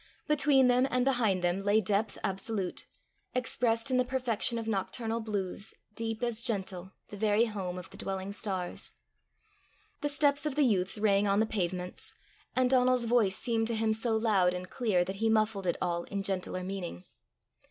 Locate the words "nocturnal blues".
4.67-5.75